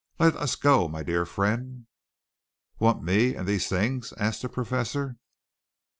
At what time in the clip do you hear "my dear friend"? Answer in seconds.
0.87-1.85